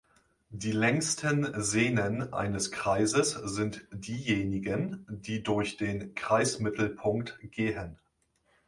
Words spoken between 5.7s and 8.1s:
den Kreismittelpunkt gehen.